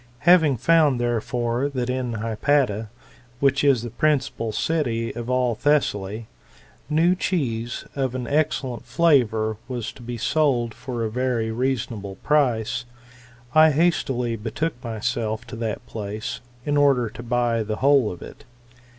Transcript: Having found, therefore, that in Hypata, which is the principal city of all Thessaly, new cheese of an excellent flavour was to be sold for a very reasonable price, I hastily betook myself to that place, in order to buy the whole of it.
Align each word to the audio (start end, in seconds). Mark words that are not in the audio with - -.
Having 0.25 0.57
found, 0.57 0.99
therefore, 0.99 1.69
that 1.69 1.87
in 1.87 2.13
Hypata, 2.13 2.89
which 3.39 3.63
is 3.63 3.83
the 3.83 3.91
principal 3.91 4.51
city 4.51 5.15
of 5.15 5.29
all 5.29 5.53
Thessaly, 5.53 6.25
new 6.89 7.13
cheese 7.13 7.85
of 7.95 8.15
an 8.15 8.25
excellent 8.25 8.83
flavour 8.83 9.57
was 9.67 9.91
to 9.91 10.01
be 10.01 10.17
sold 10.17 10.73
for 10.73 11.03
a 11.03 11.11
very 11.11 11.51
reasonable 11.51 12.15
price, 12.23 12.85
I 13.53 13.69
hastily 13.69 14.35
betook 14.35 14.73
myself 14.83 15.45
to 15.45 15.55
that 15.57 15.85
place, 15.85 16.41
in 16.65 16.77
order 16.77 17.07
to 17.09 17.21
buy 17.21 17.61
the 17.61 17.75
whole 17.75 18.11
of 18.11 18.23
it. 18.23 18.43